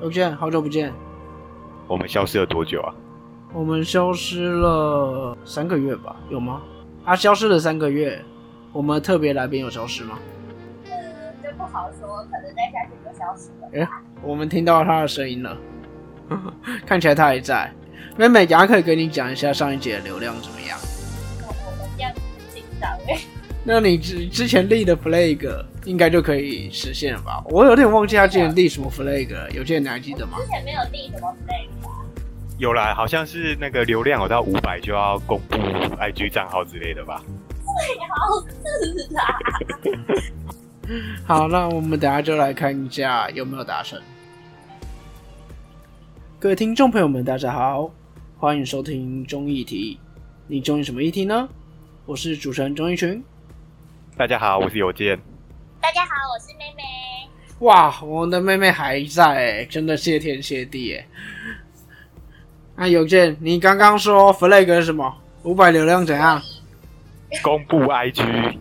[0.00, 0.92] 有见，好久不见。
[1.88, 2.94] 我们消失了多久啊？
[3.52, 6.14] 我们消失了三个月吧？
[6.30, 6.62] 有吗？
[7.04, 8.22] 啊，消失了三个月。
[8.72, 10.18] 我们特别来宾有消失吗？
[10.84, 10.92] 嗯，
[11.42, 13.68] 这不好说，可能在下去就消失了。
[13.72, 13.88] 哎，
[14.22, 15.56] 我们听到他的声音了，
[16.86, 17.72] 看起来他还在。
[18.16, 20.78] 妹妹，等下可以跟你讲一下上一节的流量怎么样？
[21.46, 22.12] 我们这样
[22.54, 23.18] 紧张哎。
[23.64, 27.42] 那你之之前立的 flag 应该就可以实现了吧？
[27.48, 30.36] 我有点忘记他之前立什么 flag，有件你还记得吗？
[30.38, 31.66] 之前没有立什么 flag。
[32.58, 37.22] 有啦，好像是那个流量有到五百就要公布 IG 账号之类的吧？
[37.64, 39.24] 最好是啊。
[41.24, 43.98] 好，那我们等下就来看一下有没有达成。
[46.38, 47.90] 各位听众朋友们，大家好，
[48.36, 49.98] 欢迎收听综艺题。
[50.48, 51.48] 你中意什么议题呢？
[52.04, 53.24] 我是主持人钟义群。
[54.18, 55.18] 大家好，我是有健。
[55.88, 56.82] 大家好，我是妹妹。
[57.60, 61.06] 哇，我们的妹妹还在，真的谢天谢地哎。
[62.76, 65.16] 那邮件，你刚刚说 flag 是什么？
[65.44, 66.42] 五百流量怎样？
[67.42, 68.58] 公布 IG。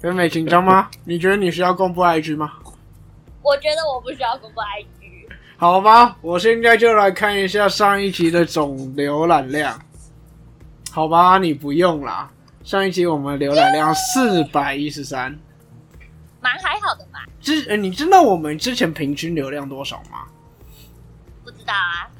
[0.00, 0.88] 妹妹紧张吗？
[1.04, 2.50] 你觉得你需要公布 IG 吗？
[3.42, 5.28] 我觉得我不需要公布 IG。
[5.58, 9.78] 好吧，我现在就来看一下上一期的总浏览量。
[10.90, 12.30] 好吧，你不用啦。
[12.64, 15.38] 上一期我们浏览量四百一十三，
[16.42, 17.24] 蛮还好的吧。
[17.40, 20.26] 之，呃，你知道我们之前平均流量多少吗？
[21.44, 22.10] 不知道啊。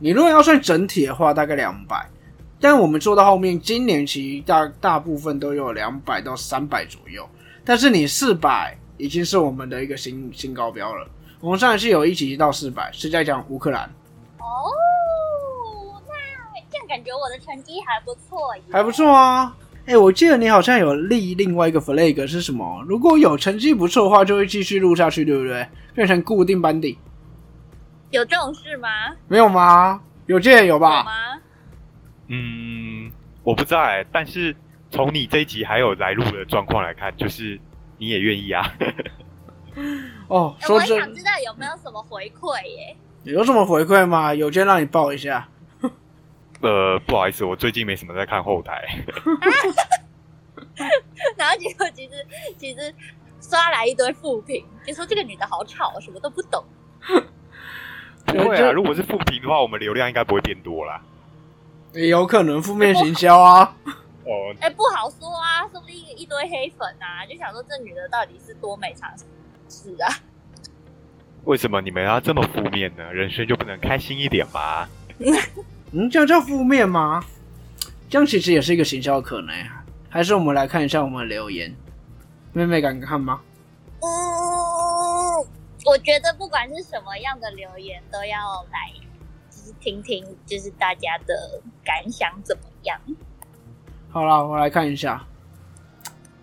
[0.00, 2.06] 你如果要算整体的话，大概两百。
[2.60, 7.28] 但我们做到后面，今年其实大大部分都有两百到三百左右。
[7.64, 11.06] 但是你四百已经是我们的一个新新高标了。
[11.40, 13.84] 我们上一次有一集到四百，是在讲乌克兰。
[14.38, 14.72] 哦，
[16.06, 19.54] 那这样感觉我的成绩还不错，还不错啊。
[19.86, 22.82] 哎，我记得你好像有立另外一个 flag 是什么？
[22.88, 25.66] 如果有成绩不错的话，就会继续录下去，对不对？
[25.94, 26.98] 变成固定班底。
[28.10, 28.88] 有这种事吗？
[29.28, 30.00] 没有吗？
[30.26, 30.98] 有记得有吧？
[30.98, 31.12] 有吗？
[32.28, 34.02] 嗯，我不知道哎。
[34.10, 34.56] 但是
[34.90, 37.60] 从你这一集还有来录的状况来看，就是
[37.98, 38.64] 你也愿意啊。
[40.28, 42.96] 哦，我想知道有没有什么回馈耶？
[43.24, 44.34] 有什么回馈吗？
[44.34, 45.46] 有件让你报一下。
[46.64, 48.82] 呃，不好意思，我最近没什么在看后台。
[51.36, 52.26] 然后结果其实
[52.58, 52.94] 其实
[53.40, 56.64] 刷来一堆负评，就说这个女的好吵，什么都不懂。
[58.26, 61.02] 不会啊，如果是负评的话，我们流量应该不会变多啦。
[61.92, 63.76] 也有可能负面行销啊。
[64.24, 69.12] 哦，哎，不好说啊，说不定一堆黑粉啊，就想说这女的到底是多美长
[69.68, 70.08] 是啊。
[71.44, 73.12] 为什么你们要这么负面呢？
[73.12, 74.88] 人生就不能开心一点吗？
[75.96, 77.22] 嗯，这样叫负面吗？
[78.10, 79.84] 这样其实也是一个行销可能啊。
[80.08, 81.72] 还是我们来看一下我们的留言，
[82.52, 83.40] 妹妹敢看吗？
[84.00, 84.08] 嗯，
[85.84, 88.90] 我觉得不管是什么样的留言，都要来，
[89.50, 92.98] 就是听听，就是大家的感想怎么样。
[94.10, 95.24] 好了，我来看一下。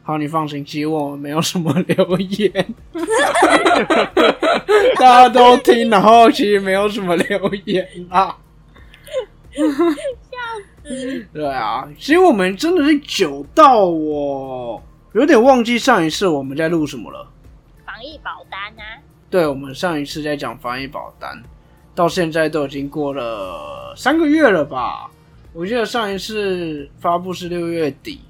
[0.04, 2.74] 好，你放心，其实我没有什么留言，
[4.98, 8.38] 大家都听，然后其实没有什么留言啊。
[9.58, 10.38] 笑
[10.84, 11.26] 死！
[11.34, 14.82] 对啊，其实我们真的是久到我
[15.14, 17.28] 有点忘记上一次我们在录什么了。
[17.86, 18.98] 防疫保单啊？
[19.30, 21.42] 对，我们上一次在讲防疫保单，
[21.94, 25.10] 到现在都已经过了三个月了吧？
[25.54, 28.22] 我记得上一次发布是六月底。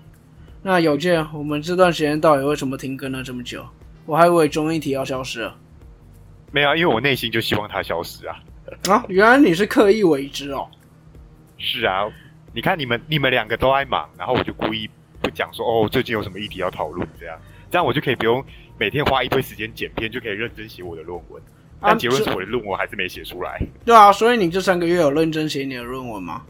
[0.63, 3.63] 那有件，我们这段时间到底为什么停更了这么久？
[4.05, 5.55] 我还以为综艺体要消失了。
[6.51, 8.39] 没有，啊因为我内心就希望它消失啊。
[8.89, 10.67] 啊，原来你是刻意为之哦。
[11.61, 12.05] 是啊，
[12.53, 14.89] 你看你们你们两个都爱忙，然后我就故意
[15.21, 17.39] 不讲说哦，最近有什么议题要讨论，这样
[17.69, 18.43] 这样我就可以不用
[18.77, 21.41] 每天花一堆时间剪片，就可以认真写我的论文。
[21.79, 23.59] 但结论是我的论文还是没写出来。
[23.85, 26.43] 对啊，所以你这三个月有认真写你的论文吗？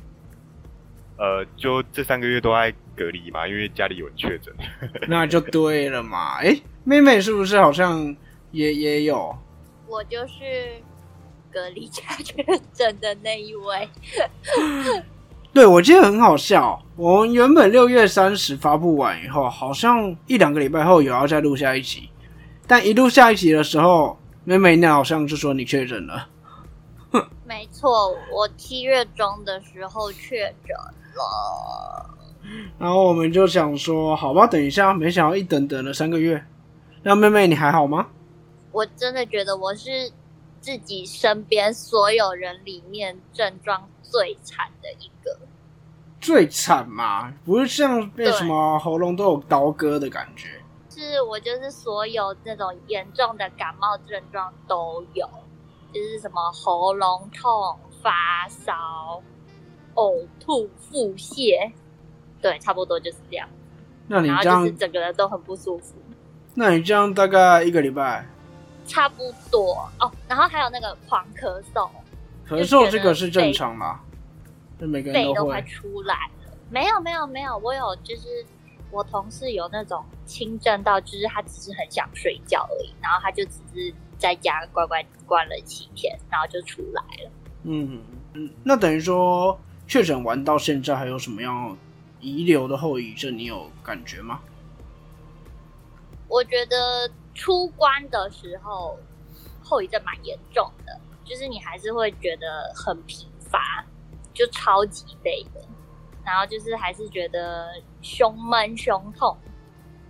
[1.18, 4.54] 呃，就这三个月都在隔离嘛，因为家里有人确诊。
[5.08, 6.38] 那就对了嘛。
[6.40, 8.16] 哎，妹妹是不是好像
[8.52, 9.34] 也也有？
[9.88, 10.34] 我就是
[11.52, 12.44] 隔离家确
[12.74, 13.90] 诊的那一位。
[15.54, 16.82] 对，我记得很好笑。
[16.96, 22.10] 我们原本六月三十发布完以后，好像一两个礼拜后有要再录下一集，
[22.66, 26.30] 但一录下一集的时候，妹妹那好像就说你确诊了。
[27.46, 30.76] 没错，我七月中的时候确诊。
[31.14, 32.10] 了，
[32.80, 36.42] 然后我们就想说，好吧，等一下，没想到一等等了三个月。
[37.04, 38.08] 那妹妹你还好吗？
[38.72, 40.10] 我真的觉得我是
[40.62, 45.38] 自己身边所有人里面症状最惨的一个。
[46.22, 50.62] 最惨嘛，不是像被什么喉咙都有刀割的感觉。
[50.90, 55.28] 是我就是所有那种严重的感冒症状都有。
[55.94, 59.22] 就是什么喉咙痛、发烧、
[59.96, 61.70] 呕吐、腹泻，
[62.42, 63.46] 对，差不多就是这样。
[64.08, 65.96] 那你这样，就是整个人都很不舒服，
[66.54, 68.26] 那你这样大概一个礼拜
[68.92, 70.12] 差不多哦。
[70.28, 71.90] 然后还有那个狂咳嗽，
[72.48, 74.02] 咳嗽，这个是正常吗？
[74.80, 75.62] 就每个人都都快。
[75.62, 76.58] 出来了。
[76.70, 78.46] 没有没有没有，我有就是
[78.92, 87.32] 我同事有那种轻症到，就是他只是很想睡觉而已，然后他就只是在家乖乖关了七天，然后就出来了。
[87.64, 88.02] 嗯
[88.34, 91.78] 嗯，那等于说确诊完到现在还有什么样
[92.20, 93.38] 遗留的后遗症？
[93.38, 94.40] 你有感觉吗？
[96.28, 98.98] 我觉得出关的时候
[99.64, 103.86] 后遗症蛮严重的，就是你还是会觉得很疲乏，
[104.34, 105.62] 就超级累的，
[106.26, 107.70] 然后就是还是觉得
[108.02, 109.38] 胸闷、胸痛，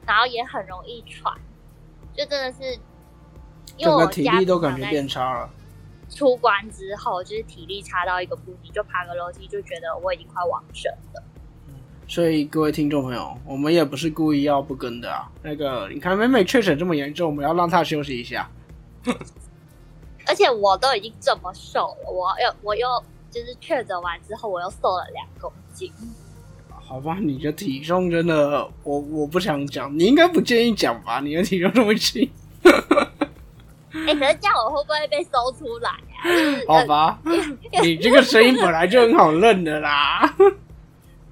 [0.05, 1.33] 然后也很容易喘，
[2.13, 2.79] 就真的是
[3.77, 5.49] 因为我体力都感觉变差了。
[6.09, 11.23] 出关之后，就是体力差到一个不行，就爬个楼梯就觉得我已经快往生了。
[12.11, 15.31] 所以各位听众朋友，我们也不是故意要不跟的啊。
[15.41, 18.49] 那个，你看妹妹确诊这么严重，我们要让她休息一下。
[20.27, 22.85] 而且我都已经这么瘦了，我又我又
[23.31, 25.89] 就是确诊完之后，我又瘦了两公斤。
[26.69, 31.21] 好吧，你的体重真的，我我不想讲，你应该不建议讲吧？
[31.21, 32.29] 你的体重这么轻，
[32.61, 36.27] 哎、可是这样我会不会被搜出来啊？
[36.67, 37.21] 好吧？
[37.81, 40.35] 你这个声音本来就很好认的啦。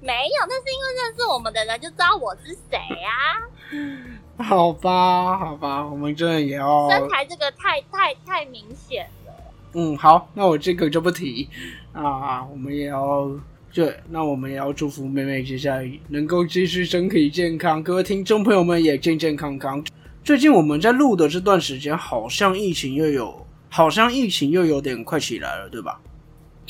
[0.02, 4.42] 没有，那是因为认识我们的人就知道我是谁啊。
[4.42, 9.32] 好吧，好吧，我们真的也要身材这个太太太明显了。
[9.74, 11.48] 嗯，好，那我这个就不提
[11.92, 13.30] 啊，我们也要
[13.72, 19.84] 对那我们也要祝福妹妹接下来能够继续身体健康，各位听众朋友们也健健康康。
[20.24, 26.00] 最近我们在录的这段时间，好像疫情又有，好像疫情又有点快起来了，对吧？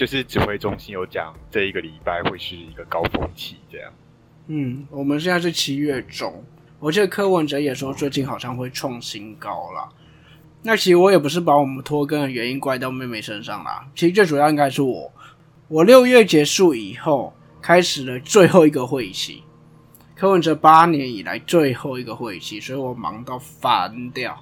[0.00, 3.92] 就是指挥中心有讲，这一个礼拜会是一个高峰期，这样。
[4.46, 6.42] 嗯，我们现在是七月中，
[6.78, 9.86] 我记得柯文哲也说最近好像会创新高啦。
[10.62, 15.12] 那其实我也不是把我们拖更的原因怪到妹妹身上啦，其实最主要应该是我。
[15.68, 19.42] 我六月结束以后，开始了最后一个会议期，
[20.16, 24.34] 柯文哲八年以来最后一个会议期，所以我忙到翻掉。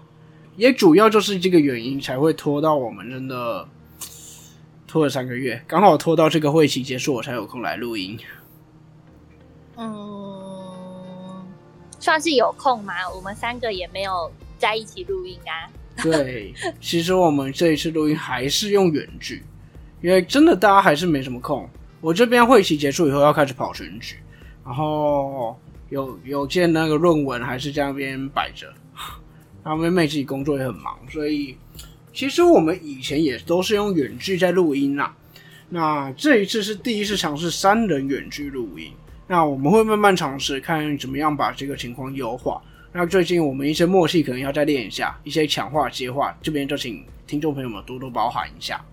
[0.55, 3.69] 也主要就是这个原因才会拖到我们真的
[4.89, 8.19] 拖了三个月，刚好拖到这个会期结束，我才有空来录音。
[9.77, 11.47] 嗯，
[12.01, 12.95] 算是有空吗？
[13.15, 15.71] 我们三个也没有在一起录音啊。
[16.03, 19.45] 对，其实我们这一次录音还是用远距，
[20.01, 21.69] 因为真的大家还是没什么空。
[22.01, 24.17] 我这边会期结束以后要开始跑选举，
[24.65, 25.55] 然后
[25.91, 28.73] 有有件那个论文还是在那边摆着，
[29.63, 31.57] 然后妹妹自己工作也很忙，所以
[32.19, 35.15] 其实我们以前也都是用远距在录音啦。
[35.69, 38.91] 那这一次是第一次尝试三人远距录音，
[39.29, 42.61] 那我们会慢慢尝试看怎么样把这个情况优化。
[42.93, 48.85] 那最近我们一些默契可能要再练一下，一些强化接话，这边就请听众朋友们多多包涵一下。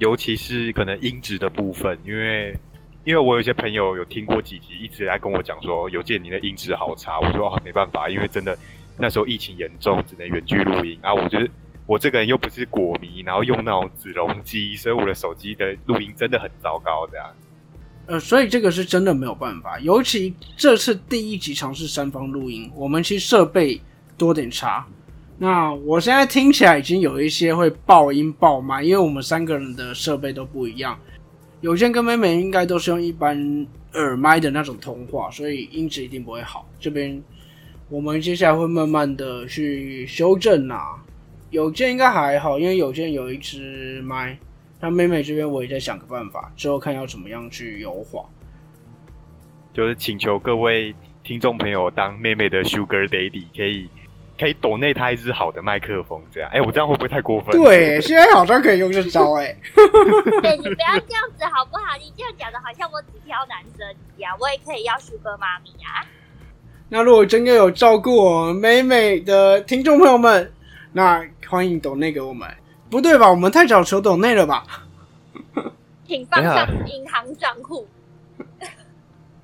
[0.00, 2.52] 尤其是可能音质的部分，因为
[3.04, 7.20] 因为我有些朋友有听过几集，一直在跟我讲说，有见你的音质好差。
[7.20, 8.58] 我说啊，没办法，因为真的
[8.96, 11.14] 那时候疫情严重，只能远距录音啊。
[11.14, 11.48] 我觉得
[11.88, 17.26] 我这个人又不是果迷，然后用那种子龙机，所以我的手机的录音真的很糟糕这样。
[18.04, 23.80] 呃，所以这个是真的没有办法，尤其这次第一集尝试三方录音，我们其实设备
[24.18, 24.86] 多点差。
[25.38, 30.98] 那我现在听起来已经有一些会爆音爆麦，因为我们三个人的设备都不一样。
[31.62, 36.68] 有些跟妹妹应该都是用一般耳麦的那种通话，所以音质一定不会好。
[36.78, 37.22] 这边
[37.88, 41.02] 我们接下来会慢慢的去修正啊。
[41.50, 44.36] 有件应该还好，因为有件有一支麦。
[44.80, 48.24] 那妹妹这边我也在想个办法，之后看要怎么样去优化。
[49.74, 53.88] 就是请求各位听众朋友当妹妹的 Sugar Daddy，可以
[54.38, 56.48] 可以抖内她一支好的麦克风，这样。
[56.52, 57.60] 哎、我这样会不会太过分？
[57.60, 59.56] 对，现在好像可以用这招哎、
[60.42, 61.96] 对你不要这样子好不好？
[61.98, 63.86] 你这样讲的好像我只挑男生
[64.16, 66.06] 一样，我也可以要 Sugar 妈咪啊。
[66.88, 70.52] 那如果真的有照顾我们美美的听众朋友们，
[70.92, 72.48] 那欢迎抖内给我们。
[72.90, 73.28] 不对吧？
[73.30, 74.64] 我们太早求抖内了吧？
[76.06, 77.86] 请放上银行账户。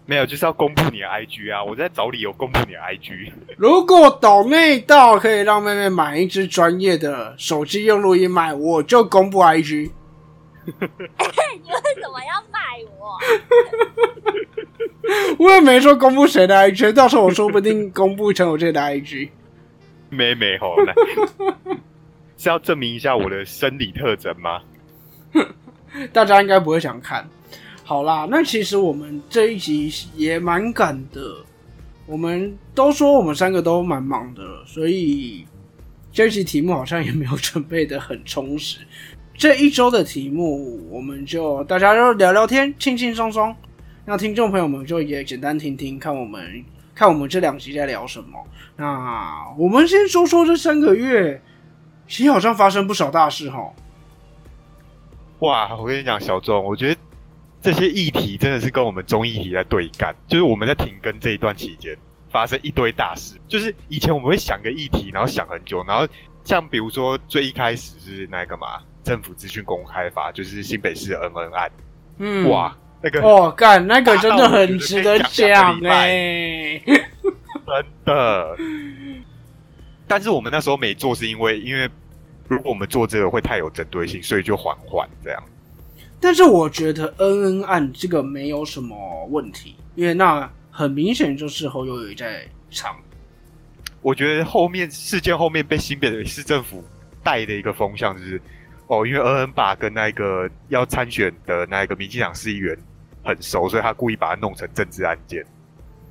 [0.06, 1.62] 没有，就是要公布你的 IG 啊！
[1.62, 3.32] 我在找理由公布你的 IG。
[3.58, 9.90] 如果抖内到可以让妹妹买一支专业的手机用录音麦，我就公布 IG。
[10.64, 10.88] 你为
[12.00, 12.58] 什么要卖
[12.98, 13.18] 我？
[15.44, 19.28] 我也没说公布谁的 IG，到时候我说不定公布陈友健的 IG。
[20.14, 20.94] 妹妹吼，来
[22.38, 24.60] 是要证明一下我的生理特征吗？
[26.12, 27.28] 大家应该不会想看。
[27.82, 31.20] 好啦，那其实我们这一集也蛮赶的，
[32.06, 35.44] 我们都说我们三个都蛮忙的，所以
[36.10, 38.78] 这一集题目好像也没有准备的很充实。
[39.36, 43.54] 这一周的题目，我们就大家就聊聊天，轻轻松松。
[44.06, 46.64] 那听众朋友们就也简单听听，看我们
[46.94, 48.46] 看我们这两集在聊什么。
[48.76, 51.42] 那我们先说说这三个月，
[52.06, 53.72] 其实好像发生不少大事哈。
[55.40, 57.00] 哇，我跟你讲，小钟，我觉得
[57.60, 61.96] 这些议题真的是跟我们中议题在对干，就是我们在停更这一段期间
[62.30, 63.36] 发生一堆大事。
[63.48, 66.06] 就是以前我们会想个议题，然后想很久，然后
[66.44, 71.70] 像比如说最一开始是那个嘛，政府资讯公开法，就是新北市的恩恩案。
[72.18, 72.74] 嗯，哇，
[73.04, 78.56] 那个哦，干那个真的很值得讲哎、 真的。
[80.08, 81.86] 但是我们那时候没做，是因为因为
[82.48, 85.42] 如果我们做这个会太有针对性，所以就缓缓这样。
[86.18, 92.96] 但是我觉得恩恩案这个没有什么问题，因为那很明显就是侯友谊在场。
[94.00, 96.82] 我觉得后面事件后面被新北市政府
[97.22, 98.40] 带的一个风向就是，
[98.86, 102.76] 哦，因为恩恩爸跟那个要参选的那一个民进党市议员
[103.24, 105.44] 很熟，所以他故意把它弄成政治案件，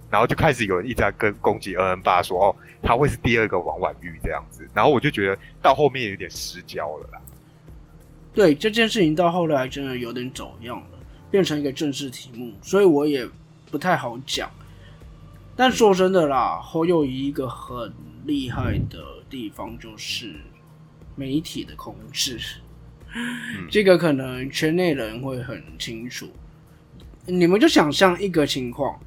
[0.10, 7.22] 然后就开始有人一直在跟攻击恩恩爸说，哦，他会是第二个王婉玉这样子，然后我就觉得到后面有点失焦了啦。
[8.34, 13.29] 对这件事情到后来真的有点走样了，变成一个政治题目，所以我也
[13.70, 14.50] 不太好讲。
[15.55, 17.93] 但说真的啦，侯友谊一个很
[18.25, 20.34] 厉害的地方就是
[21.15, 22.39] 媒体的控制，
[23.70, 26.27] 这个可能圈内人会很清楚。
[27.25, 29.00] 你们就想象一个情况，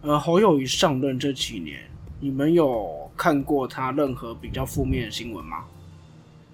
[0.00, 1.78] 呃，侯友谊上任这几年，
[2.18, 5.64] 你们有看过他任何比较负面的新闻吗？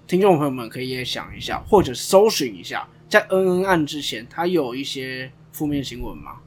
[0.05, 6.37] 听众朋友们可以也想一下，或者搜寻一下，在恩恩案之前，他有一些负面新闻吗？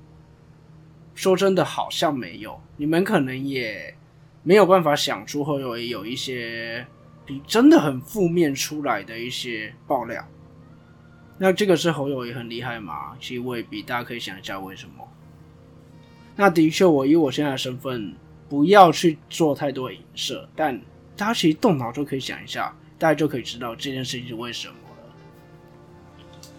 [1.12, 2.60] 说真的，好像没有。
[2.76, 3.92] 你们可能也
[4.44, 6.86] 没有办法想出侯友谊有一些
[7.26, 10.24] 比真的很负面出来的一些爆料。
[11.42, 13.16] 那这个是侯友谊很厉害吗？
[13.18, 15.08] 其实未必，大家可以想一下为什么。
[16.36, 18.14] 那的确，我以我现在的身份，
[18.48, 20.80] 不要去做太多影射，但
[21.16, 25.14] 大家其实动脑就可以想一下，大家就可以知道这件事情是为什么了。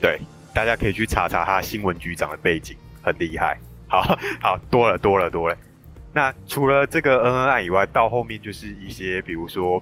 [0.02, 0.20] 对，
[0.54, 3.58] 大家可以去查查他新闻局长的背景，很厉害。
[3.88, 4.02] 好
[4.42, 5.56] 好多了多了多了。
[6.12, 9.82] 那除了这个恩恩案以外，到后面就是一些，比如说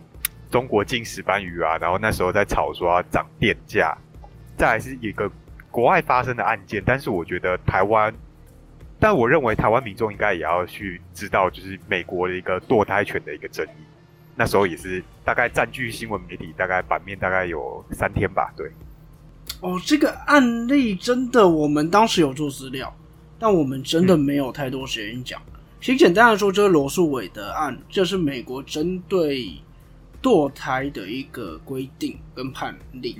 [0.52, 3.98] 中国进石斑鱼啊，然后那时候在吵说要涨电价，
[4.62, 5.28] 再来是一个
[5.72, 8.14] 国外发生的案件，但是我觉得台湾，
[9.00, 13.82] 但我认为台湾民众应该也要去知道，就是美国的一个堕胎权的一个争议，
[14.36, 18.70] 那时候也是大概占据新闻媒体大概版面大概有三天吧，对。
[19.62, 22.96] 哦，这个案例真的，我们当时有做资料，
[23.40, 25.42] 但我们真的没有太多时间讲。
[25.82, 29.56] 其实简单的说，这是罗素韦德案，这是美国针对
[30.22, 33.20] 堕胎的一个规定跟判例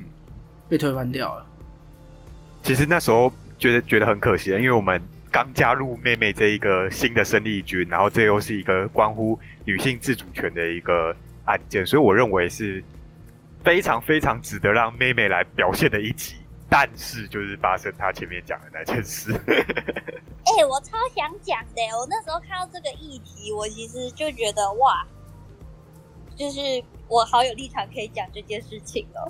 [0.72, 1.46] 被推翻掉了。
[2.64, 11.14] 其实那时候觉得觉得很可惜，因为我们刚加入妹妹这一个新的生力军，然后这又是一个关乎女性自主权的一个
[11.44, 12.82] 案件，所以我认为是
[13.66, 16.36] 非常非常值得让妹妹来表现的一集。
[16.70, 21.82] 但是就是发生她前面讲的那件事，哎、我超想讲的。
[22.00, 25.06] 我那时候看到这个议题，我其实就觉得哇，
[26.34, 26.62] 就是
[27.10, 29.30] 我好有立场可以讲这件事情哦。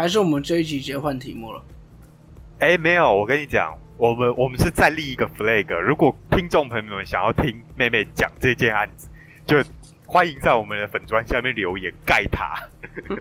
[0.00, 1.62] 还是我们这一集直接换题目了？
[2.60, 5.78] 哎，没有，我跟你讲，我们我们是再立一个 flag。
[5.78, 9.10] 如果听众朋友们想要听妹妹讲这件案子，
[9.44, 9.62] 就
[10.06, 12.56] 欢迎在我们的粉砖下面留言盖他。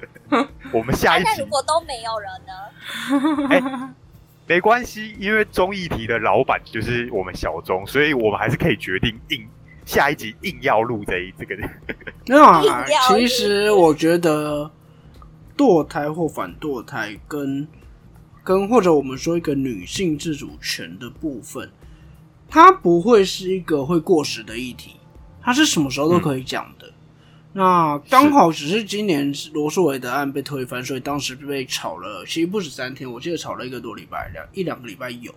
[0.72, 2.32] 我们下一集啊如果都没有人
[3.68, 3.94] 呢？
[4.48, 9.46] 没关系，因为综艺题的老板就是我们小钟，所以我们还是可以决定硬
[9.84, 11.58] 下一集硬要录这一这个。
[12.26, 12.64] 没有啊
[13.10, 14.72] 其实我觉得
[15.60, 17.68] 堕胎或反堕胎跟
[18.46, 21.70] 跟或者我们说一个女性自主权的部分，
[22.48, 24.92] 它不会是一个会过时的议题，
[25.42, 26.90] 它是什么时候都可以讲的。
[27.52, 35.36] 那刚好只是今年罗素韦德案被推翻，所以当时被炒了，其实不止三天，我记得炒了一个多礼拜，两一两个礼拜有，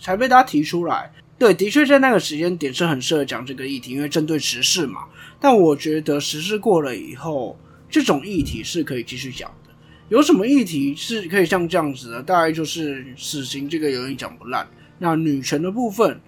[0.00, 1.12] 才被大家提出来。
[1.38, 5.04] 对，的确在那个时间点是很适合讲这个议题，因为针对时事嘛。
[5.38, 7.56] 但我觉得时事过了以后，
[7.88, 9.72] 这种议题是可以继续讲的。
[10.08, 12.22] 有什么议题是可以像这样子的？
[12.22, 14.66] 大概就是死刑这个有点讲不烂。
[14.98, 16.20] 那女权的部分，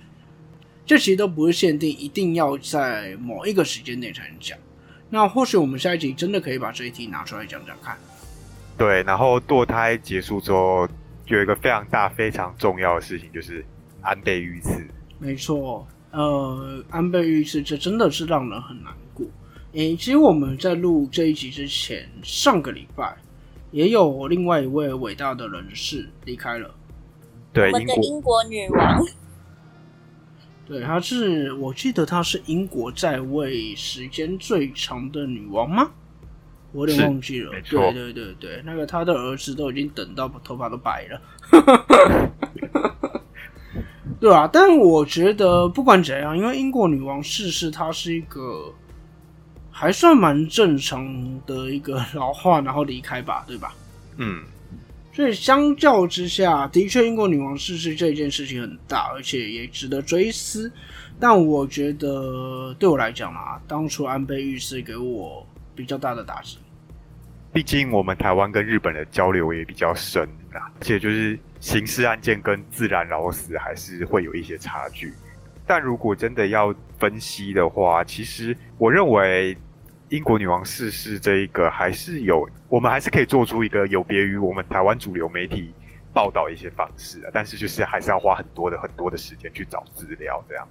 [0.85, 4.59] 这其实都不是限定一定要在某一个时间内才能讲。
[5.11, 7.97] 那或许我们下一集真的可以把这一题拿出来讲讲看。
[8.77, 10.89] 对，然后堕胎结束之后，
[11.27, 13.65] 有一个非常大、非常重要的事情，就是
[14.03, 14.87] 安倍遇刺。
[15.19, 18.93] 没错，呃，安倍遇刺，这真的是让人很难
[19.73, 19.79] 过。
[19.81, 23.17] 诶，其实我们在录这一集之前，上个礼拜
[23.71, 26.75] 也有另外一位伟大的人士离开了。
[27.53, 29.05] 对，我们的英国女王，
[30.67, 35.91] 对，她是，我记得她是英国在位时间最长的女王吗？
[36.73, 37.63] 我有点忘记了没。
[37.63, 41.21] 错对对对对，那个她的儿子都已经等到头发都白了。
[44.21, 48.75] 对啊，但我觉得不管怎样，因为英国女王逝世，她是一个
[49.71, 53.75] 还算蛮正常的一个老化，然后离开吧，对吧？
[54.17, 54.43] 嗯，
[55.13, 60.71] 所以相较之下，的确英国女王逝世这件事情很大，而且也值得追思。
[61.21, 66.59] 但我觉得对我来讲啊，当初安倍遇刺给我比较大的打击。
[67.53, 70.23] 毕竟我们台湾跟日本的交流也比较深
[70.53, 75.13] 啊，而且就是刑事案件跟自然老死还是会有一些差距。
[75.69, 79.55] 但如果真的要分析的话，其实我认为
[80.09, 85.71] 英国女王逝世这一个还是有，我们还是可以做出一个有别于我们台湾主流媒体
[86.15, 90.67] 报道一些方式啊，但是就是还是要花很多的很多的时间去找资料这样。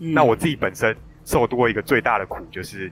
[0.00, 0.94] 嗯那我自己本身
[1.24, 2.90] 受多一个最大的苦，就是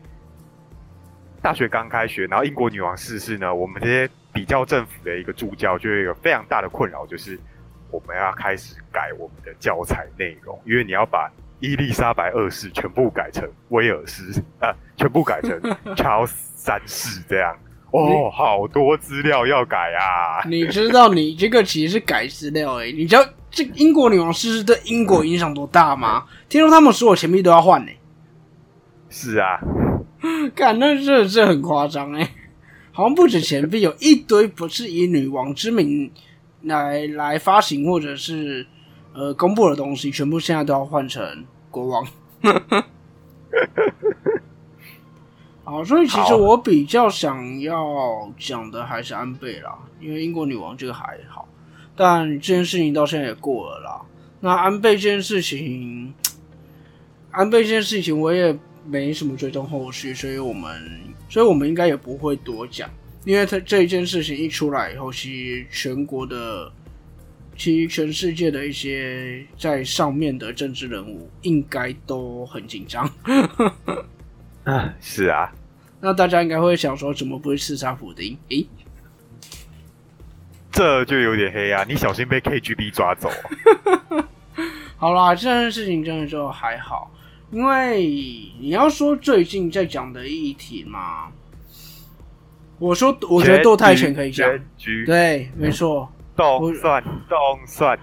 [1.42, 7.36] 大学刚开学，然后英国女王逝世呢，我们这些比较政府的一个助教就有非常大的困扰，就是
[7.90, 11.28] 我们要开始改我们的教材内容，因为你要把
[11.60, 15.60] 伊丽莎白二世全部改成威尔斯啊，全部改成
[15.96, 17.54] 乔三世这样。
[17.92, 20.46] 哦，好多资料要改啊！
[20.48, 26.24] 你知道你这个其实是改资料诶、你知道这英国女王逝世对英国影响多大吗？
[26.48, 27.90] 听说他们所有钱币都要换呢、
[29.10, 29.58] 是啊，
[30.54, 32.30] 看，那真的是很夸张哎，
[32.92, 36.12] 好像不止钱币，有一堆不是以女王之名
[36.62, 38.64] 来来发行或者是
[39.12, 42.06] 呃公布的东西，全部现在都要换成国王。
[45.62, 51.48] 好，所以其实我比较想要讲的还是安倍啦，因为英国女王这个还好，
[51.94, 54.02] 但这件事情到现在也过了啦。
[54.40, 56.12] 那安倍这件事情，
[57.30, 62.90] 安倍这件事情我也没什么追踪后续，所以我们，所以我们应该也不会多讲，
[63.24, 66.72] 因为他这一件事情一出来以后，其实全国的，
[67.60, 73.04] 其实全世界的一些在上面的政治人物应该都很紧张。
[74.64, 75.52] 啊， 是啊，
[76.00, 78.34] 那大家应该会想说，怎么不会刺杀普丁？
[78.48, 78.66] 诶、
[80.72, 81.84] 这就有点黑啊！
[81.86, 83.28] 你小心被 KGB 抓走。
[84.96, 87.10] 好啦，这件事情真的就还好，
[87.50, 88.06] 因为
[88.58, 91.30] 你要说最近在讲的议题嘛，
[92.78, 94.48] 我说我觉得堕胎权可以讲，
[95.04, 97.98] 对，没错，动算动算，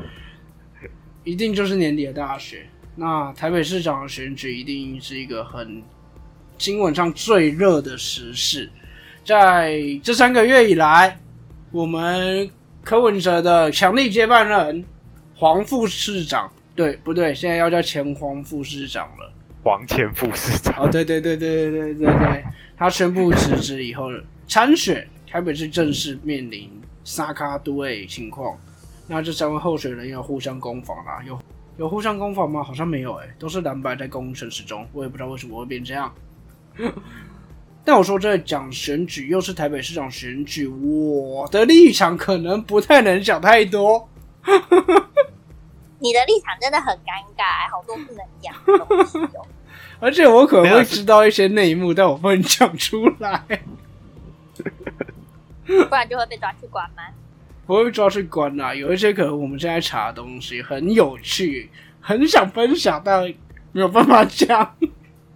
[1.23, 2.59] 一定就是年底的大选。
[2.95, 5.83] 那台北市长的选举一定是一个很
[6.57, 8.69] 新闻上最热的时事，
[9.23, 11.19] 在这三个月以来，
[11.71, 12.49] 我们
[12.83, 14.83] 柯文哲的强力接班人
[15.35, 17.35] 黄副市长，对不对？
[17.35, 19.31] 现在要叫前黄副市长了。
[19.63, 20.73] 黄前副市长。
[20.79, 22.43] 哦，对对对对对对对对，
[22.77, 24.09] 他宣布辞职以后
[24.47, 26.71] 参选，台北市正式面临
[27.07, 28.57] 沙卡都位情况。
[29.07, 31.39] 那这三位候选人要互相攻防啦，有
[31.77, 32.61] 有互相攻防吗？
[32.61, 34.85] 好像没有诶、都是蓝白在攻城始终。
[34.91, 36.13] 我也不知道为什么会变这样。
[37.85, 44.09] 但我说这讲选举，又是台北市长选举，我的立场可能不太能讲太多。
[45.99, 49.47] 你的立场真的很尴尬，好多不能讲的东西哦。
[50.01, 53.41] 而且我可能会知道一些内幕，但我不能讲出来。
[55.89, 57.03] 不然就会被抓去关吗？
[57.65, 63.21] 不会抓去关啦、有一些可能我们现在查的东西很有趣，很想分享，但
[63.73, 64.75] 没有办法讲。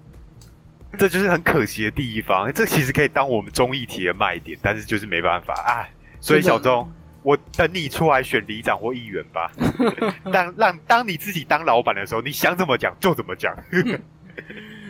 [0.97, 2.51] 这就是很可惜的地方。
[2.53, 5.87] 这其实可以当我们综艺题的卖点，但是就是没办法啊。
[6.19, 6.89] 所以小钟，
[7.23, 9.51] 我等你出来选里长或议员吧。
[10.31, 13.53] 当让当你自己当老板的时候，你想怎么讲就怎么讲。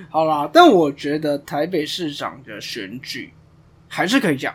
[0.10, 3.32] 好啦，但我觉得台北市长的选举
[3.88, 4.54] 还是可以讲，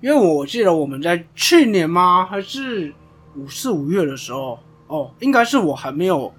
[0.00, 2.26] 因为我记得我们在去年吗？
[2.26, 2.92] 还是
[3.36, 4.58] 五四五月的时候？
[4.86, 6.32] 哦，应该是我还没有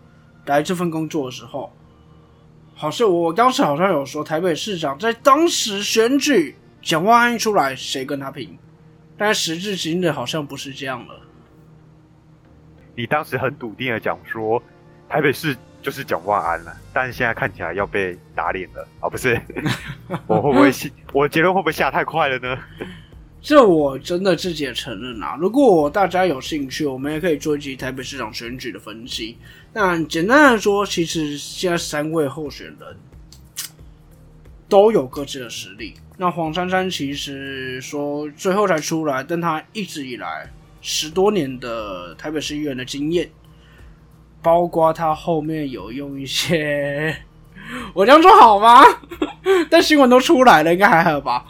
[0.46, 1.72] 来这份工作的时候。
[2.74, 8.58] 好像我当时好像有说，台北市长在当时选举蒋万安一出来，谁跟他拼？
[9.18, 11.16] 但时至今日好像不是这样了。
[12.96, 14.62] 你当时很笃定的讲说，
[15.08, 19.08] 台北市就是蒋万安了，但是现在看起来要被打脸了啊！
[19.08, 19.40] 不是，
[20.26, 22.58] 我会不会下我结论会不会下太快了呢？
[23.42, 25.36] 这我真的自己也承认啦。
[25.40, 29.36] 如果大家有兴趣，我们也可以做一集台北市长选举的分析。
[29.74, 32.78] 但简单来说，其实现在三位候选人
[34.70, 35.96] 都有各自的实力。
[36.18, 40.48] 那黄珊珊其实说最后才出来，但她一直以来
[40.80, 43.28] 十多年的台北市议员的经验，
[44.44, 47.18] 包括她后面有用一些，
[47.96, 48.84] 我这样说好吗？
[49.68, 51.44] 但新闻都出来了，应该还好吧？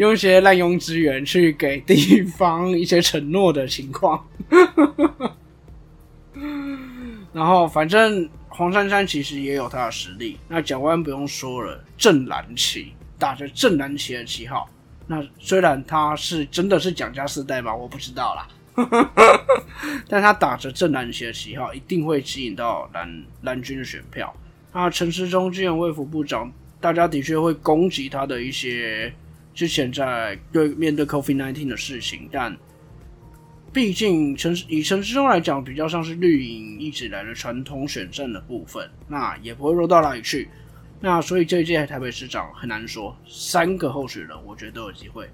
[0.00, 4.26] 用一些滥用资源去给地方一些承诺的情况，
[7.34, 10.38] 然后反正黄珊珊其实也有她的实力。
[10.48, 14.66] 那蒋万不用说了，正蓝旗打着正蓝旗的旗号，
[15.06, 17.74] 那虽然他是真的是蒋家四代吗？
[17.74, 18.48] 我不知道啦，
[20.08, 24.34] 但他打着正蓝旗的旗号，一定会吸引到蓝蓝军的选票。
[24.72, 29.12] 那陈时中之前卫福部长，大家的确会攻击他的一些。
[29.52, 32.56] 之前在对面对 COVID nineteen 的事情，但
[33.72, 40.48] 毕竟城市以城市中来讲，比较像是绿营一直来的传统选战的部分，那也不会弱到哪里去。
[41.00, 45.28] 那所以这一届台北市长很难说，三个候选人我觉得都有机会。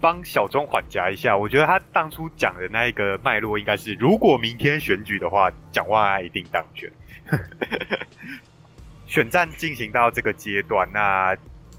[0.00, 6.92] 帮小钟缓夹一下，我觉得他当初讲的那一个脉络应该是，如果明天选举的话，蒋万安一定当选。
[9.06, 11.36] 选战进行到这个阶段，那。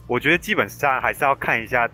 [0.09, 1.87] 我觉得基本上还是要看一下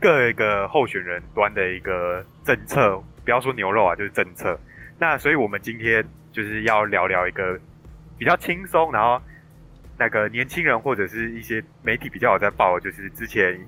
[0.00, 4.58] 各一个候选人端的一个政策，不要说牛肉啊，就是政策。
[4.98, 7.60] 那所以我们今天就是要聊聊一个
[8.16, 9.20] 比较轻松，然后
[9.98, 13.60] 那个年轻人或者是一些媒体比较有在报，就是之前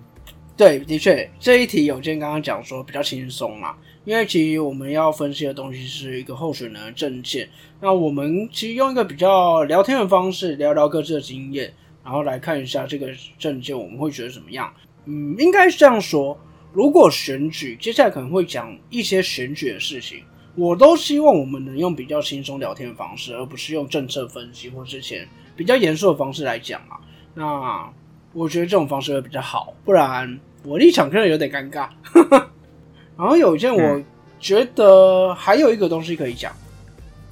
[0.56, 7.46] 对，的确这一题有件刚刚讲说比较轻松嘛，因为其实我们要分析的东西是一个候选人的政见，
[7.78, 11.70] 那我们其实用一个比较聊天的方式聊聊各自的经验。
[12.04, 14.72] 然后来看一下这个证件，我们会觉得怎么样？
[15.04, 16.38] 嗯，应该是这样说。
[16.72, 20.22] 如果选举，接下来可能会讲一些选举的事情，
[20.54, 26.98] 我都希望我们能用比较轻松聊天的方式，而不是用政策分析或之前比较严肃的方式来讲啊。
[27.34, 27.92] 那
[28.32, 31.88] 我觉得这种方式会比较好，不然我立场可能有点尴尬。
[33.18, 34.02] 然后有一件，我
[34.40, 36.50] 觉得还有一个东西可以讲，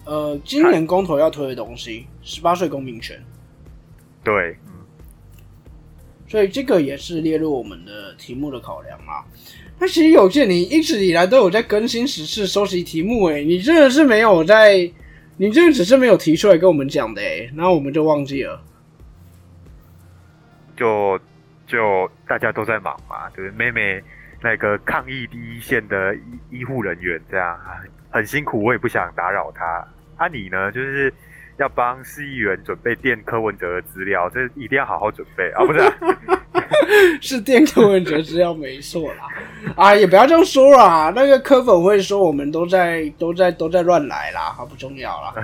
[0.04, 3.18] 呃，今年公投要推的东西，十八岁公民权。
[4.22, 4.72] 对，嗯，
[6.28, 9.24] 所以这个也是列入我们的题目的考量啊。
[9.78, 14.76] 那其实有见你一直以来都有在更新时事、收集题目，哎，你真的是没有在，
[15.38, 18.62] 你真的只是没有提出来跟我们讲的，哎，然后我们就忘记了。
[20.76, 21.18] 就
[21.66, 24.02] 就大家都在忙嘛，就是妹妹
[24.42, 27.58] 那个抗疫第一线的医医护人员这样
[28.10, 29.64] 很辛苦，我也不想打扰他。
[30.16, 30.70] 啊，你呢？
[30.70, 31.10] 就是。
[31.60, 35.62] 要帮市议员准备电柯文哲的资料，这一定要好好准备啊！
[35.66, 39.28] 不是， 是电柯文哲资料没错啦。
[39.76, 45.34] 啊，也不要这样说啦，那个柯粉会说我们都在都在都在乱来啦，好不重要啦。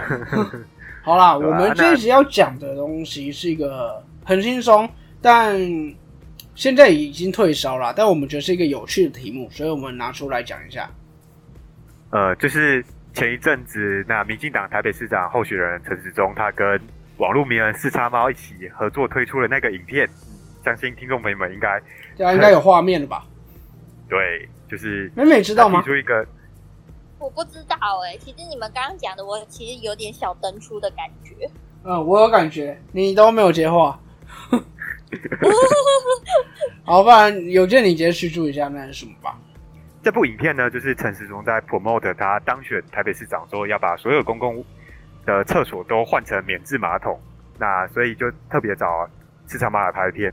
[1.04, 4.88] 好啦，我们这一集要讲的东西是一个很轻松，
[5.20, 5.54] 但
[6.54, 10.88] 现在已经退烧了，但我们觉得是一个有趣的题目，所以我们拿出来讲一下。
[12.10, 12.82] 呃，就是。
[13.16, 16.78] 前一阵子，那民进党台北市长候选人陈时中，他跟
[17.16, 20.06] 网络名人四叉猫一起合作推出了那个影片，
[20.62, 21.80] 相信听众朋友们应该，
[22.14, 23.24] 对啊，应该有画面了吧？
[24.06, 25.80] 对，就是美美知道吗？
[25.80, 26.26] 提出一个，
[27.18, 27.74] 我不知道
[28.04, 31.48] 哎，其实你们刚刚讲的，我其实有点小登出的感觉。
[31.84, 33.98] 嗯，我有感觉，你都没有接话。
[36.84, 39.38] 好，不然有件你直接叙述一下那是什么吧。
[40.06, 44.64] 这部影片呢，就是陈时中在 promote 他当选台北市长之后，要把所有公共
[45.24, 47.20] 的厕所都换成免治马桶。
[47.58, 49.10] 那所以就特别找
[49.48, 50.32] 市场马来拍片。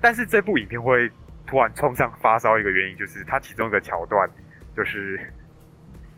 [0.00, 1.10] 但是这部影片会
[1.46, 4.26] 突然冲上发烧，一个原因就是它其中一个桥段，
[4.74, 5.20] 就是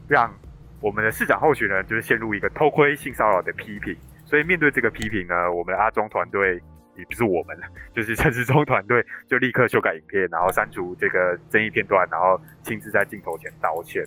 [0.07, 0.33] 让
[0.81, 3.97] 我们的市长候选人就是陷入一个偷窥性骚扰的批评。
[4.25, 6.63] 所以面对这个批评呢，我们阿中团队。
[6.97, 14.05] 也不是我们了，就是陈时中团队就立刻修改影片，然后删除这个争议片段，然后亲自在镜头前道歉。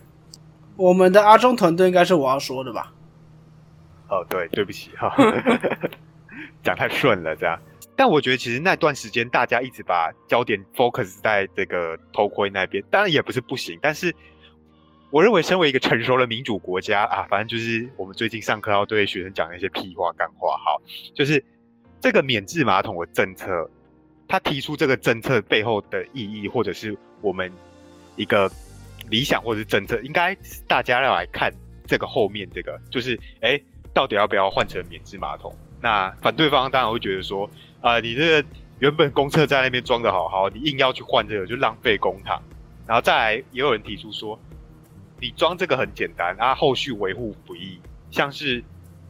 [0.78, 2.94] 我们的阿中团队应该是我要说的吧？
[4.10, 5.14] 哦，对，对不起哈，
[6.64, 7.60] 讲太顺了这样。
[7.96, 13.78] 但我觉得其实那段时间大家一直把焦点 focus 在这个偷窥那边，当然也不是不行。
[13.82, 14.16] 但是
[15.10, 20.82] 我认为，身为一个成熟的民主国家啊，反正就是我们最近上课要对学生讲一些屁话干话，好，
[21.14, 21.44] 就是。
[22.00, 23.70] 这个免治马桶的政策，
[24.28, 27.52] 他提出这个政策背后的意义，或者是我们
[28.16, 28.50] 一个
[29.10, 30.36] 理想，或者是政策，应该
[30.68, 31.52] 大家要来看
[31.86, 33.60] 这个后面这个，就是哎，
[33.94, 35.54] 到底要不要换成免治马桶？
[35.82, 37.50] 那反对方当然会觉得说，
[37.82, 38.48] 啊，你这个
[38.80, 42.40] 原本公厕在那边装的好好，你硬要去换这个，就浪费公帑。
[42.88, 44.40] 然后再来也有人提出说，
[45.20, 47.80] 你装这个很简单啊，后续维护不易，
[48.12, 48.64] 像是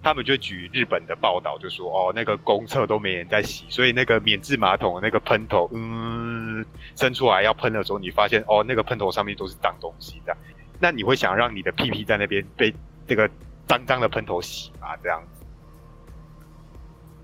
[0.07, 6.65] 他们就举日本的报道，就说哦，那个公厕都没人在洗，所以那个免治马桶那个喷头，嗯，
[6.95, 10.35] 伸出来要喷的时候，你发现哦，那个喷头上面都是脏东西的，
[10.79, 12.73] 那你会想让你的屁屁在那边被
[13.05, 13.29] 这个
[13.67, 14.95] 脏脏的喷头洗吗？
[15.03, 15.45] 这样子？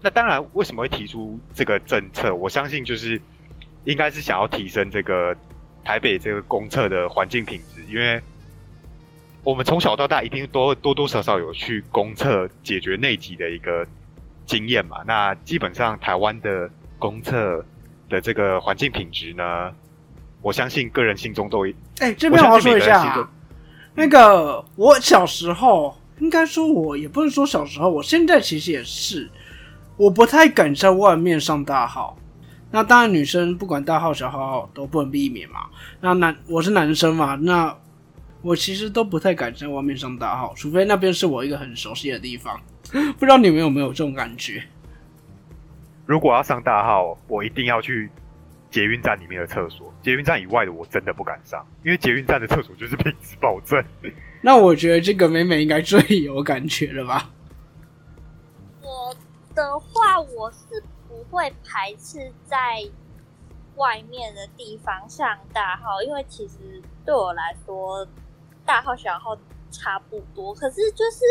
[0.02, 2.36] 那当然，为什么会提出这个政策？
[2.36, 3.22] 我相信就是
[3.86, 5.34] 应该是想要提升这个
[5.86, 8.22] 台北这个公厕的环境品质，因为
[9.43, 13.86] 我们从小到大一定多多多少少有去公厕解决内急的一个
[14.45, 14.97] 经验嘛。
[15.06, 17.63] 那基本上台湾的公厕
[18.10, 19.71] 的这个环境品质呢，
[20.41, 23.29] 我相信个人心中都会哎、这边我要说一下、啊，
[23.93, 29.29] 那个我小时候，应该说我也不能说小时候，我现在其实也是，
[29.97, 32.17] 我不太敢在外面上大号。
[32.71, 35.65] 那当然，女生不管大号小号都不能避免嘛。
[36.01, 37.75] 那男我是男生嘛，那
[38.43, 42.62] 我其实都不太敢在外面上大号，除非那边是我一个很熟悉的地方。
[42.91, 44.62] 不知道你们有没有这种感觉？
[46.06, 48.12] 如果要上大号，我一定要去
[48.69, 53.82] 捷运站里面的厕所，捷运站以外的我真的不敢上，因为捷运站的厕所就是品质保证。
[54.43, 57.29] 那我觉得这个美美应该最有感觉了吧？
[58.82, 59.15] 我
[59.56, 62.84] 的话，我是不会排斥在
[63.77, 68.06] 外面的地方上大号，因为其实对我来说，
[68.65, 69.38] 大号小号
[69.71, 70.54] 差不多。
[70.54, 71.23] 可是就是，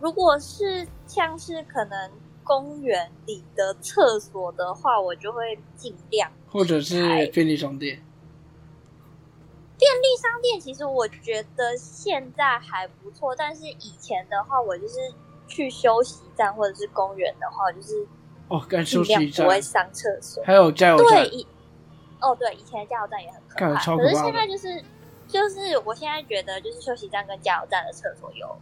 [0.00, 2.10] 如果是像是可能
[2.44, 8.02] 公园里的厕所的话，我就会尽量或者是便利商店？
[9.78, 14.94] 便利商店其实我觉得现在还不错，但是以前的话，我就是
[15.48, 18.06] 去休息站或者是公园的话，就是
[18.48, 20.44] 哦，干尽休息站量不，会上厕所。
[20.44, 21.46] 还有加油站对，，以
[22.20, 24.84] 哦对，以前的加油站也很可怕，可是现在就是
[25.30, 28.56] 就是我现在觉得就是休息站跟加油站的厕所有。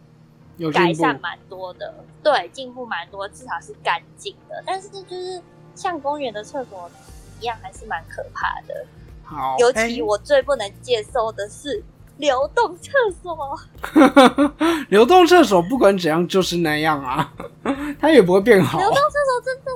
[0.73, 4.61] 改善蛮多的，对，进步蛮多，至少是干净的。
[4.65, 5.41] 但是就是
[5.73, 6.91] 像公园的厕所
[7.39, 8.85] 一样，还是蛮可怕的。
[9.23, 11.81] 好，尤哎其我最不能接受的是
[12.17, 12.91] 流动厕
[13.23, 13.57] 所。
[14.91, 17.33] 流动厕所不管怎样就是那样啊，
[17.97, 18.87] 它也不会变好流。
[18.89, 19.71] 动厕所真的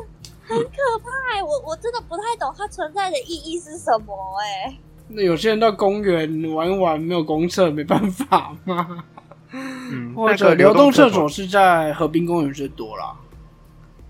[0.50, 4.78] 很可怕、欸，我我真的不太懂它存在的意义是什么哎、
[5.14, 9.04] 那有些人到公园玩一玩，没有公厕，没办法嘛。
[9.52, 13.16] 嗯， 或者流动厕厕所是在河滨公园最多啦。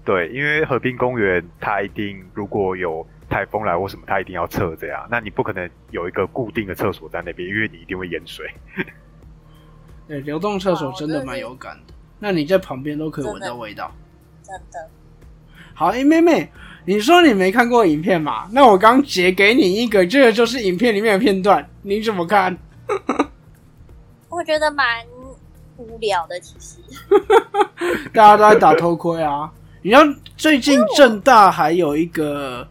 [0.06, 8.46] 对，因为河滨公园它一定如果有台风来或什么，它一定要撤这样，那你不可能有一个固定的厕所在那边，因为你一定会淹水。
[10.08, 11.94] 对，流动厕所真的蛮有感的。
[12.20, 13.92] 那你在旁边都可以闻到味道。
[14.44, 14.90] 真的。
[15.74, 16.50] 好，哎、妹妹，
[16.86, 18.48] 你说你没看过影片嘛？
[18.52, 22.58] 那我刚截给你一个，这个就是影片里面的片段，你怎么看？
[24.30, 24.86] 我觉得蛮
[25.78, 26.78] 无聊的，其实。
[28.14, 29.52] 大家都在打偷窥啊！
[29.82, 30.04] 你知道
[30.36, 32.68] 最近正大还有一个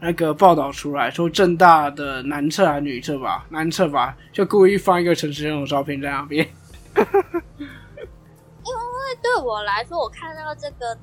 [0.00, 6.46] 那个报道出来说，正大的男厕还是女厕吧，男厕吧，就故意放一个陈时中的照片在那边。
[6.96, 10.96] 因为对我来说，我看到这个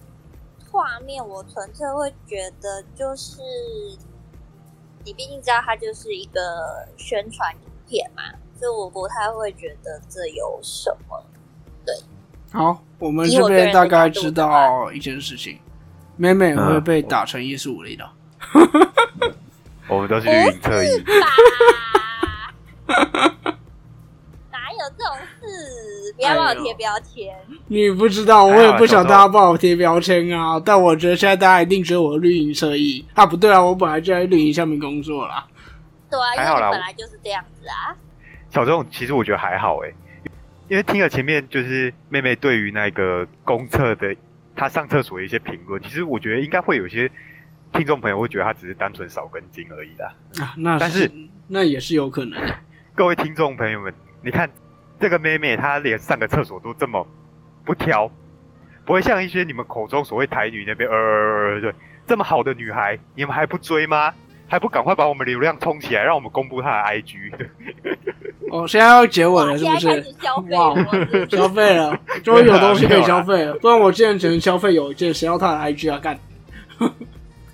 [0.72, 3.42] 画面，我纯粹会觉得就是，
[5.04, 8.24] 你毕竟知道它就是一个宣传影片嘛，
[8.58, 11.22] 所以我不太会觉得这有什么。
[12.54, 15.60] 好，我们这边大概知道一件事情，
[16.18, 18.10] 妹妹会被打成一四五零的。
[19.88, 21.14] 我 们都是绿营侧翼，吧？
[22.88, 23.51] 哪 有
[25.42, 26.14] 这种事？
[26.16, 27.36] 不要帮我贴标签。
[27.68, 30.62] 你不知道，我也不想大家帮我贴标签啊。
[30.64, 35.48] 但我觉得现在大家一定觉得我绿营侧翼啊，不对啊，我本来就在绿营下面工作啦。
[36.10, 37.96] 对啊，因还好啦为你本来就是这样子啊。
[38.50, 39.94] 小钟其实我觉得还好诶，
[40.68, 44.14] 因为听了前面就是妹妹对于那个公厕的
[44.56, 47.10] 她上厕所的一些评论，其实我觉得应该会有些
[47.72, 50.14] 听众朋友会觉得她只是单纯少根筋而已啦。
[50.42, 51.10] 啊，那但是
[51.48, 52.38] 那也是有可能。
[52.94, 54.50] 各位听众朋友们，你看
[55.02, 57.06] 这个妹妹，她连上个厕所都这么
[57.66, 58.10] 不挑，
[58.86, 61.74] 不会像一些你们口中所谓台女那边，呃，对，
[62.08, 64.14] 这么好的女孩，你们还不追吗？
[64.48, 67.32] 还不赶快把我们流量冲起来，让我们公布她的 IG？
[68.52, 70.04] 哦，现在要结尾，了，是不是？
[70.20, 70.76] 消费哇
[71.30, 73.54] 消费了， 终于有东西可以消费了。
[73.56, 75.98] 不然我之前只能消费有一件，谁要她的 IG 啊？
[76.00, 76.20] 干。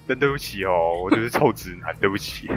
[0.08, 2.50] 真对不起哦，我就是臭直男，对不起。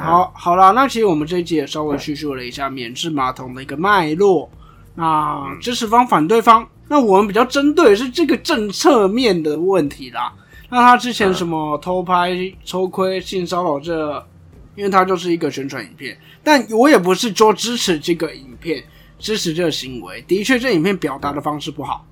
[0.00, 4.50] 好，好啦，那其实我们这一集也稍微叙述了一下免治马桶的一个脉络。
[4.94, 10.32] 那嗯支持方、反对方，那我们比较针对的是这个政策面的问题啦。
[10.68, 12.30] 那他之前什么偷拍、
[12.64, 14.26] 抽窥、性骚扰这
[14.74, 16.16] 因为他就是一个宣传影片。
[16.42, 18.82] 但我也不是说支持这个影片，
[19.18, 20.22] 支持这个行为。
[20.22, 22.06] 的确，这影片表达的方式不好。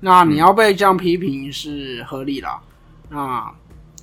[0.00, 2.60] 那你要被这样批评是合理啦。
[3.08, 3.52] 那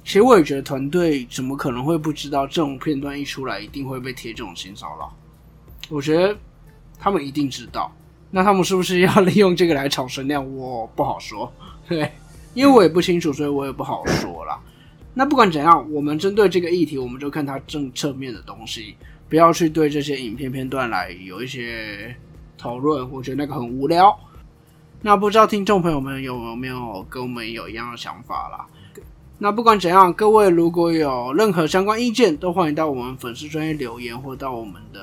[0.07, 5.13] 其实我也觉得团队怎么可能会不知道这种片段一出来一定会被贴这种性骚扰？
[5.89, 6.33] 我觉得
[6.97, 7.91] 他们一定知道。
[8.31, 10.55] 那他们是不是要利用这个来炒声量？
[10.55, 11.51] 我不好说，
[11.89, 12.09] 对，
[12.55, 14.57] 因为我也不清楚，所以我也不好说啦。
[15.13, 18.95] 那不管怎样，我们针对这个议题，我们就看它正侧面的东西，
[19.27, 22.15] 不要去对这些影片片段来有一些
[22.57, 23.11] 讨论。
[23.11, 24.17] 我觉得那个很无聊。
[25.01, 28.65] 那不知道听众朋友们有没有跟我们有一样的想法啦？
[29.39, 34.99] 那不管怎样，各位如果有任何相关意见，都欢迎到我们粉丝专业留言，或到我们的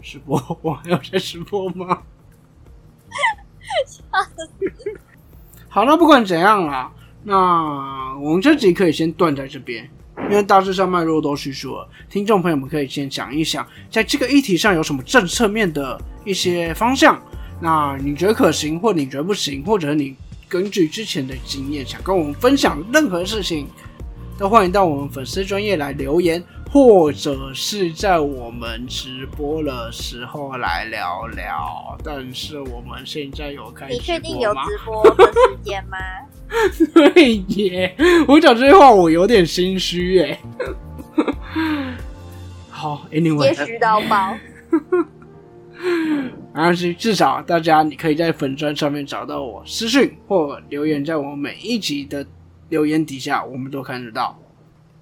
[0.00, 0.40] 直播。
[0.62, 1.98] 我还要在直播吗？
[5.68, 6.92] 好，那不管怎样啦，
[7.24, 9.90] 那我们这集可以先断在这边，
[10.30, 11.88] 因为大致上脉络都叙述了。
[12.08, 17.20] 听众朋友们可以先想一想，在这个议题上有什么正侧面的一些方向。
[17.60, 20.16] 那你觉得可行，或你觉得不行，或者你
[20.52, 23.66] 根据之前的经验想跟我们分享任何事情，
[24.38, 31.98] 都欢迎到我们粉丝专业来留言，或者是在我们直播的时候来聊聊。
[32.04, 34.20] 但是我们现在有开你确？
[34.20, 35.96] 定有直播的时间吗？
[36.92, 37.96] 对耶，
[38.28, 40.38] 我讲这句话我有点心虚耶。
[42.68, 44.36] 好，Anyway，也许到爆。
[46.54, 52.24] 没关系，至少大家你可以在粉砖上面找到我私讯或留言，在我每一集的
[52.68, 54.38] 留言底下，我们都看得到。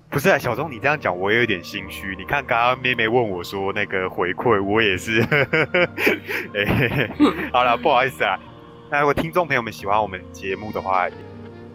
[0.08, 2.16] 不是啊，小钟，你这样讲我也有点心虚。
[2.16, 5.22] 你看，刚刚妹妹问我说那个回馈，我也是。
[7.52, 8.38] 好了，不好意思啊。
[8.90, 11.08] 那如果听众朋友们喜欢我们节目的话，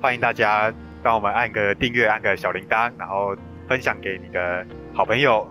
[0.01, 3.35] 欢迎大家帮我们按个订阅，按个小铃铛，然后
[3.69, 5.49] 分享给你的好朋友。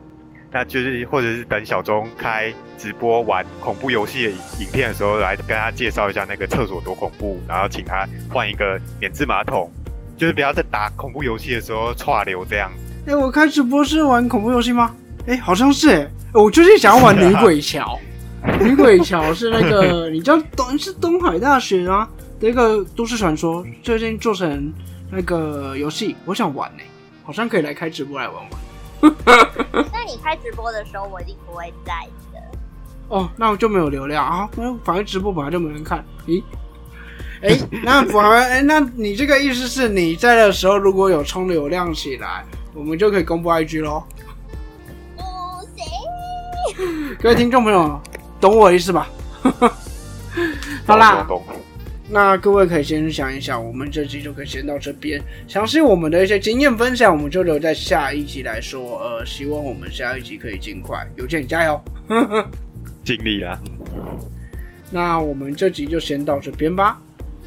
[0.54, 9.68] 那就是或者是等小钟开直播玩恐怖游戏的影片的时候，来跟他介绍一下那个厕所多恐怖，然后请他换一个免治马桶，
[10.16, 13.10] 就是不要在打恐怖游戏的时候串流这样子。
[13.10, 14.94] 哎、我开直播是玩恐怖游戏吗？
[15.26, 17.98] 哎、好像是哎、我最近想要玩女鬼桥。
[18.60, 24.72] 女鬼桥是那个 你知道东是东海大学啊的一个都市传说，最近做成
[25.10, 26.82] 那个游戏，我想玩呢、
[27.24, 28.63] 好像可以来开直播来玩玩。
[29.92, 31.92] 那你开直播的时候，我一定不会在
[32.32, 32.40] 的。
[33.08, 36.04] 哦，那我就没有流量啊，那反正直播本来就没人看。
[36.26, 36.42] 咦？
[37.42, 44.02] 哎、那反而哎，那你这个意思是你在的时候如果有充流量起来，我们就可以公布 IG 喽。
[45.14, 45.22] 不
[45.76, 48.00] 行，各位听众朋友，
[48.40, 49.06] 懂我意思吧？
[50.86, 51.56] 好啦，懂懂懂
[52.08, 55.20] 那各位可以先想一想，我们这集就可以先到这边。
[55.48, 59.00] 详细我们的一些经验分享，我们就留在下一集来说。
[59.00, 61.06] 呃，希望我们下一集可以尽快。
[61.16, 61.80] 有见加油！
[63.04, 63.58] 尽力啦。
[64.90, 67.00] 那我们这集就先到这边吧。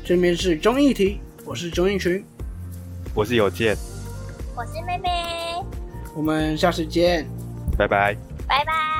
[0.04, 2.24] 这边是综艺题，我是综艺群，
[3.14, 3.76] 我是有健，
[4.56, 5.10] 我是妹妹。
[6.16, 7.28] 我们下次见。
[7.78, 8.16] 拜拜
[8.48, 8.97] 拜拜。